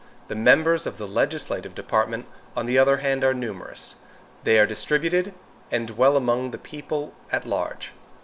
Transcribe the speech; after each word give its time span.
The 0.29 0.35
members 0.35 0.87
of 0.87 0.97
the 0.97 1.07
legislative 1.07 1.75
department, 1.75 2.25
on 2.57 2.65
the 2.65 2.79
other 2.79 2.97
hand, 2.97 3.23
are 3.23 3.35
numerous. 3.35 3.97
They 4.45 4.57
are 4.57 4.65
distributed 4.65 5.31
and 5.69 5.87
dwell 5.89 6.17
among 6.17 6.49
the 6.49 6.57
people 6.57 7.13
at 7.31 7.45
large. 7.45 7.91